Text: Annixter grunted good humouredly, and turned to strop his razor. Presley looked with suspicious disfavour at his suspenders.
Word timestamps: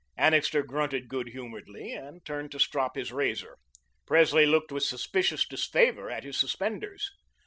Annixter 0.17 0.63
grunted 0.63 1.07
good 1.09 1.27
humouredly, 1.29 1.93
and 1.93 2.25
turned 2.25 2.51
to 2.53 2.59
strop 2.59 2.95
his 2.95 3.11
razor. 3.11 3.59
Presley 4.07 4.47
looked 4.47 4.71
with 4.71 4.81
suspicious 4.81 5.47
disfavour 5.47 6.09
at 6.09 6.23
his 6.23 6.37
suspenders. 6.39 7.11